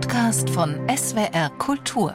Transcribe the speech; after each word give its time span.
Podcast 0.00 0.48
von 0.50 0.76
SWR 0.88 1.50
Kultur. 1.58 2.14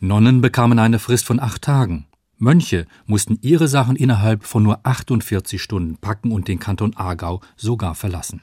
Nonnen 0.00 0.40
bekamen 0.40 0.78
eine 0.78 0.98
Frist 0.98 1.26
von 1.26 1.40
acht 1.40 1.60
Tagen. 1.60 2.06
Mönche 2.38 2.86
mussten 3.04 3.38
ihre 3.42 3.68
Sachen 3.68 3.96
innerhalb 3.96 4.44
von 4.44 4.62
nur 4.62 4.80
48 4.86 5.62
Stunden 5.62 5.98
packen 5.98 6.32
und 6.32 6.48
den 6.48 6.58
Kanton 6.58 6.96
Aargau 6.96 7.42
sogar 7.54 7.94
verlassen. 7.94 8.40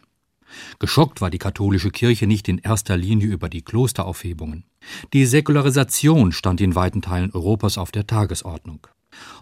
Geschockt 0.78 1.20
war 1.20 1.32
die 1.32 1.40
katholische 1.40 1.90
Kirche 1.90 2.28
nicht 2.28 2.48
in 2.48 2.60
erster 2.60 2.96
Linie 2.96 3.30
über 3.30 3.50
die 3.50 3.64
Klosteraufhebungen. 3.64 4.66
Die 5.12 5.26
Säkularisation 5.26 6.32
stand 6.32 6.62
in 6.62 6.76
weiten 6.76 7.02
Teilen 7.02 7.32
Europas 7.32 7.80
auf 7.80 7.90
der 7.90 8.06
Tagesordnung. 8.06 8.86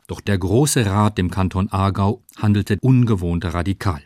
Doch 0.07 0.21
der 0.21 0.37
Große 0.37 0.85
Rat 0.85 1.19
im 1.19 1.29
Kanton 1.29 1.67
Aargau 1.69 2.23
handelte 2.37 2.77
ungewohnt 2.79 3.43
radikal, 3.43 4.01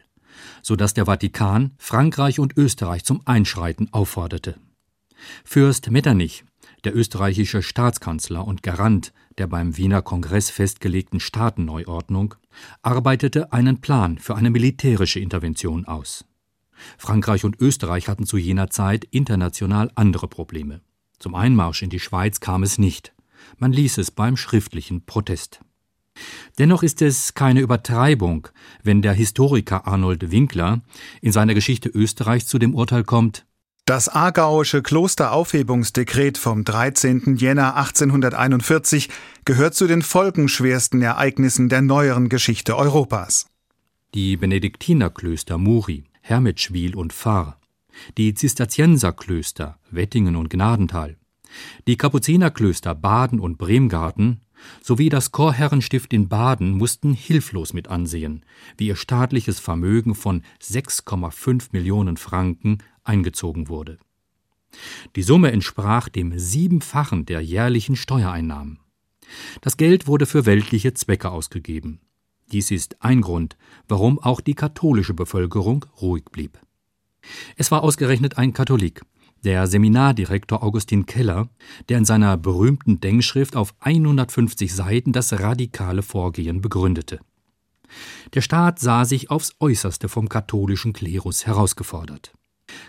so 0.62 0.76
dass 0.76 0.94
der 0.94 1.06
Vatikan 1.06 1.72
Frankreich 1.78 2.40
und 2.40 2.58
Österreich 2.58 3.04
zum 3.04 3.22
Einschreiten 3.26 3.90
aufforderte. 3.92 4.56
Fürst 5.44 5.92
Metternich, 5.92 6.44
der 6.84 6.96
österreichische 6.96 7.62
Staatskanzler 7.62 8.46
und 8.46 8.64
Garant 8.64 9.14
der 9.38 9.48
beim 9.48 9.78
Wiener 9.78 10.02
Kongress 10.02 10.50
festgelegten 10.50 11.20
Staatenneuordnung, 11.20 12.36
arbeitete 12.82 13.54
einen 13.54 13.82
Plan 13.82 14.18
für 14.18 14.36
eine 14.36 14.50
militärische 14.50 15.20
Intervention 15.20 15.86
aus. 15.86 16.26
Frankreich 16.98 17.46
und 17.46 17.60
Österreich 17.60 18.08
hatten 18.08 18.26
zu 18.26 18.38
jener 18.38 18.70
Zeit 18.70 19.06
international 19.06 19.92
andere 19.96 20.28
Probleme. 20.28 20.82
Zum 21.20 21.36
Einmarsch 21.36 21.84
in 21.84 21.90
die 21.90 22.00
Schweiz 22.00 22.40
kam 22.40 22.64
es 22.64 22.78
nicht. 22.78 23.14
Man 23.58 23.72
ließ 23.72 23.98
es 24.00 24.12
beim 24.12 24.38
schriftlichen 24.38 25.06
Protest. 25.06 25.62
Dennoch 26.58 26.84
ist 26.84 27.02
es 27.02 27.34
keine 27.34 27.62
Übertreibung, 27.62 28.48
wenn 28.84 29.02
der 29.02 29.14
Historiker 29.14 29.88
Arnold 29.88 30.32
Winkler 30.32 30.82
in 31.22 31.32
seiner 31.32 31.54
Geschichte 31.54 31.90
Österreichs 31.90 32.48
zu 32.48 32.60
dem 32.60 32.76
Urteil 32.76 33.04
kommt, 33.04 33.46
das 33.86 34.10
aargauische 34.10 34.84
Klosteraufhebungsdekret 34.84 36.38
vom 36.38 36.64
13. 36.64 37.36
Jänner 37.38 37.76
1841 37.76 39.10
gehört 39.44 39.74
zu 39.74 39.88
den 39.88 40.04
folgenschwersten 40.04 41.02
Ereignissen 41.02 41.68
der 41.68 41.82
neueren 41.82 42.30
Geschichte 42.30 42.78
Europas. 42.78 43.48
Die 44.14 44.38
Benediktinerklöster 44.38 45.58
Muri, 45.58 46.06
Hermitschwil 46.22 46.96
und 46.96 47.12
Pfarr, 47.12 47.60
die 48.18 48.34
Zisterzienserklöster 48.36 49.78
Wettingen 49.90 50.36
und 50.36 50.50
Gnadental, 50.50 51.18
die 51.88 51.98
Kapuzinerklöster 51.98 52.94
Baden 52.94 53.40
und 53.40 53.58
Bremgarten 53.58 54.42
sowie 54.82 55.10
das 55.10 55.32
Chorherrenstift 55.32 56.14
in 56.14 56.28
Baden 56.28 56.72
mussten 56.72 57.14
hilflos 57.14 57.74
mit 57.74 57.88
ansehen, 57.88 58.44
wie 58.78 58.88
ihr 58.88 58.96
staatliches 58.96 59.60
Vermögen 59.60 60.16
von 60.16 60.44
6,5 60.62 61.70
Millionen 61.72 62.18
Franken 62.18 62.80
eingezogen 63.04 63.70
wurde. 63.70 63.98
Die 65.16 65.24
Summe 65.24 65.52
entsprach 65.52 66.10
dem 66.10 66.38
Siebenfachen 66.38 67.26
der 67.26 67.42
jährlichen 67.42 67.96
Steuereinnahmen. 67.96 68.80
Das 69.62 69.78
Geld 69.78 70.08
wurde 70.08 70.26
für 70.26 70.46
weltliche 70.46 70.94
Zwecke 70.94 71.30
ausgegeben. 71.30 72.00
Dies 72.52 72.72
ist 72.72 73.02
ein 73.02 73.22
Grund, 73.22 73.58
warum 73.88 74.20
auch 74.20 74.42
die 74.42 74.56
katholische 74.56 75.14
Bevölkerung 75.14 75.86
ruhig 76.02 76.26
blieb. 76.32 76.60
Es 77.56 77.72
war 77.72 77.84
ausgerechnet 77.84 78.38
ein 78.38 78.54
Katholik, 78.54 79.04
der 79.44 79.68
Seminardirektor 79.68 80.64
Augustin 80.64 81.06
Keller, 81.06 81.50
der 81.90 81.98
in 81.98 82.06
seiner 82.06 82.38
berühmten 82.38 83.00
Denkschrift 83.00 83.56
auf 83.56 83.74
150 83.80 84.74
Seiten 84.74 85.12
das 85.12 85.34
radikale 85.34 86.04
Vorgehen 86.04 86.62
begründete. 86.62 87.20
Der 88.34 88.42
Staat 88.42 88.80
sah 88.80 89.06
sich 89.06 89.30
aufs 89.30 89.56
äußerste 89.60 90.08
vom 90.10 90.30
katholischen 90.30 90.94
Klerus 90.94 91.46
herausgefordert. 91.46 92.34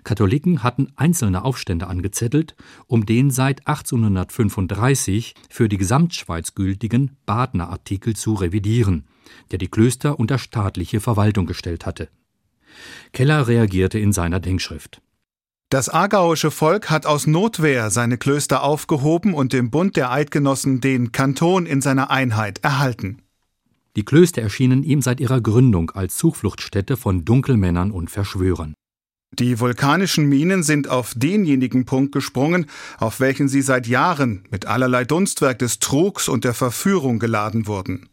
Katholiken 0.05 0.62
hatten 0.62 0.92
einzelne 0.97 1.45
Aufstände 1.45 1.89
angezettelt, 1.89 2.55
um 2.86 3.05
den 3.05 3.30
seit 3.30 3.67
1835 3.67 5.35
für 5.51 5.68
die 5.68 5.77
Gesamtschweiz 5.77 6.55
gültigen 6.55 7.17
Badner 7.27 7.68
Artikel 7.68 8.14
zu 8.14 8.35
revidieren, 8.35 9.07
der 9.51 9.58
die 9.58 9.68
Klöster 9.68 10.20
unter 10.20 10.39
staatliche 10.39 11.01
Verwaltung 11.01 11.46
gestellt 11.46 11.85
hatte. 11.85 12.08
Keller 13.12 13.48
reagierte 13.48 13.98
in 13.98 14.12
seiner 14.12 14.41
Denkschrift. 14.41 15.02
Das 15.72 15.88
aargauische 15.88 16.50
Volk 16.50 16.90
hat 16.90 17.06
aus 17.06 17.27
Notwehr 17.27 17.88
seine 17.88 18.18
Klöster 18.18 18.62
aufgehoben 18.62 19.33
und 19.33 19.55
dem 19.55 19.70
Bund 19.70 19.96
der 19.96 20.10
Eidgenossen 20.10 20.83
den 20.83 21.12
Kanton 21.12 21.64
in 21.64 21.80
seiner 21.80 22.10
Einheit 22.10 22.58
erhalten. 22.62 23.22
Die 23.96 24.05
Klöster 24.05 24.42
erschienen 24.42 24.82
ihm 24.82 25.00
seit 25.00 25.18
ihrer 25.18 25.40
Gründung 25.40 25.90
als 25.92 26.18
Zufluchtsstätte 26.18 26.98
von 26.98 27.24
Dunkelmännern 27.24 27.90
und 27.90 28.11
Verschwörern. 28.11 28.74
Die 29.38 29.61
vulkanischen 29.61 30.28
Minen 30.28 30.62
sind 30.62 30.90
auf 30.90 31.14
denjenigen 31.16 31.86
Punkt 31.86 32.12
gesprungen, 32.12 32.66
auf 32.98 33.18
welchen 33.20 33.48
sie 33.48 33.62
seit 33.62 33.86
Jahren 33.86 34.44
mit 34.50 34.66
allerlei 34.66 35.06
Dunstwerk 35.06 35.58
des 35.58 35.78
Trugs 35.78 36.28
und 36.28 36.44
der 36.44 36.52
Verführung 36.52 37.18
geladen 37.18 37.66
wurden. 37.66 38.11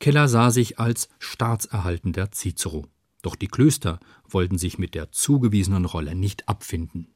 Keller 0.00 0.28
sah 0.28 0.50
sich 0.50 0.78
als 0.78 1.08
staatserhaltender 1.18 2.30
Cicero. 2.30 2.84
Doch 3.24 3.36
die 3.36 3.48
Klöster 3.48 4.00
wollten 4.28 4.58
sich 4.58 4.78
mit 4.78 4.94
der 4.94 5.10
zugewiesenen 5.10 5.86
Rolle 5.86 6.14
nicht 6.14 6.46
abfinden. 6.46 7.08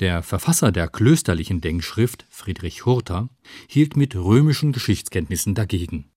Der 0.00 0.22
Verfasser 0.22 0.72
der 0.72 0.88
klösterlichen 0.88 1.60
Denkschrift, 1.60 2.24
Friedrich 2.30 2.86
Hurter, 2.86 3.28
hielt 3.68 3.98
mit 3.98 4.16
römischen 4.16 4.72
Geschichtskenntnissen 4.72 5.54
dagegen. 5.54 6.10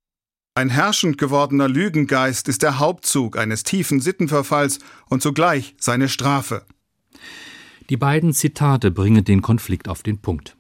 Ein 0.56 0.70
herrschend 0.70 1.18
gewordener 1.18 1.68
Lügengeist 1.68 2.48
ist 2.48 2.64
der 2.64 2.80
Hauptzug 2.80 3.38
eines 3.38 3.64
tiefen 3.64 4.00
Sittenverfalls 4.00 4.80
und 5.10 5.22
zugleich 5.22 5.76
seine 5.78 6.08
Strafe. 6.08 6.66
Die 7.90 7.98
beiden 7.98 8.32
Zitate 8.32 8.90
bringen 8.90 9.26
den 9.26 9.42
Konflikt 9.42 9.90
auf 9.90 10.02
den 10.02 10.22
Punkt. 10.22 10.56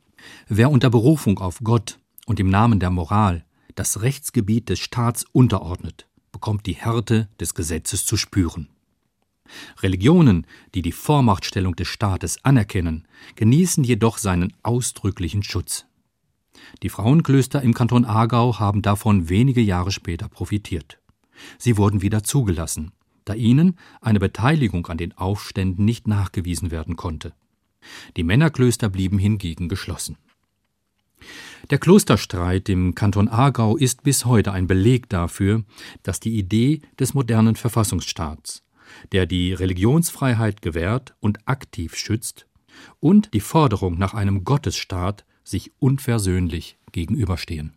Wer 0.49 0.69
unter 0.69 0.89
Berufung 0.89 1.39
auf 1.39 1.59
Gott 1.63 1.97
und 2.25 2.41
im 2.41 2.49
Namen 2.49 2.81
der 2.81 2.89
Moral 2.89 3.45
das 3.75 4.01
Rechtsgebiet 4.01 4.67
des 4.67 4.79
Staats 4.79 5.25
unterordnet, 5.31 6.07
bekommt 6.37 6.67
die 6.67 6.75
Härte 6.75 7.27
des 7.39 7.55
Gesetzes 7.55 8.05
zu 8.05 8.15
spüren. 8.15 8.69
Religionen, 9.79 10.45
die 10.75 10.83
die 10.83 10.91
Vormachtstellung 10.91 11.75
des 11.75 11.87
Staates 11.87 12.45
anerkennen, 12.45 13.07
genießen 13.35 13.83
jedoch 13.83 14.19
seinen 14.19 14.53
ausdrücklichen 14.61 15.41
Schutz. 15.41 15.87
Die 16.83 16.89
Frauenklöster 16.89 17.63
im 17.63 17.73
Kanton 17.73 18.05
Aargau 18.05 18.59
haben 18.59 18.83
davon 18.83 19.29
wenige 19.29 19.61
Jahre 19.61 19.91
später 19.91 20.29
profitiert. 20.29 20.99
Sie 21.57 21.75
wurden 21.75 22.03
wieder 22.03 22.21
zugelassen, 22.21 22.91
da 23.25 23.33
ihnen 23.33 23.75
eine 23.99 24.19
Beteiligung 24.19 24.85
an 24.85 24.99
den 24.99 25.17
Aufständen 25.17 25.85
nicht 25.85 26.07
nachgewiesen 26.07 26.69
werden 26.69 26.97
konnte. 26.97 27.33
Die 28.15 28.23
Männerklöster 28.23 28.89
blieben 28.89 29.17
hingegen 29.17 29.69
geschlossen. 29.69 30.17
Der 31.69 31.77
Klosterstreit 31.77 32.69
im 32.69 32.95
Kanton 32.95 33.27
Aargau 33.27 33.75
ist 33.75 34.03
bis 34.03 34.25
heute 34.25 34.51
ein 34.53 34.67
Beleg 34.67 35.09
dafür, 35.09 35.63
dass 36.03 36.19
die 36.19 36.37
Idee 36.37 36.81
des 36.99 37.13
modernen 37.13 37.55
Verfassungsstaats, 37.55 38.63
der 39.11 39.25
die 39.25 39.53
Religionsfreiheit 39.53 40.61
gewährt 40.61 41.15
und 41.19 41.39
aktiv 41.45 41.95
schützt, 41.95 42.47
und 42.99 43.33
die 43.33 43.39
Forderung 43.39 43.97
nach 43.97 44.13
einem 44.13 44.43
Gottesstaat 44.43 45.25
sich 45.43 45.71
unversöhnlich 45.79 46.77
gegenüberstehen. 46.91 47.73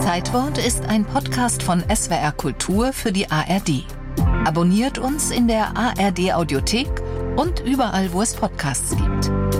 Zeitwort 0.00 0.58
ist 0.58 0.84
ein 0.86 1.04
Podcast 1.04 1.62
von 1.62 1.84
SWR 1.94 2.32
Kultur 2.32 2.92
für 2.92 3.12
die 3.12 3.30
ARD. 3.30 3.84
Abonniert 4.44 4.98
uns 4.98 5.30
in 5.30 5.46
der 5.48 5.76
ARD 5.76 6.32
Audiothek 6.32 6.88
und 7.36 7.60
überall, 7.60 8.12
wo 8.12 8.22
es 8.22 8.34
Podcasts 8.34 8.96
gibt. 8.96 9.47